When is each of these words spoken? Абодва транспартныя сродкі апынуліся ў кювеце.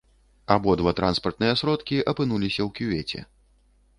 Абодва 0.53 0.93
транспартныя 0.99 1.53
сродкі 1.61 2.01
апынуліся 2.13 2.61
ў 2.65 2.69
кювеце. 2.79 3.19